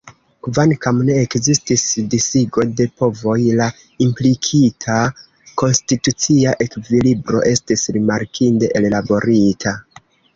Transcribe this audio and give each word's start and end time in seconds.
Kvankam 0.45 0.99
ne 1.07 1.15
ekzistis 1.23 1.81
disigo 2.13 2.63
de 2.79 2.87
povoj, 3.01 3.35
la 3.59 3.67
implikita 4.05 4.95
konstitucia 5.63 6.55
ekvilibro 6.67 7.43
estis 7.51 7.85
rimarkinde 7.99 8.71
ellaborita. 8.81 9.75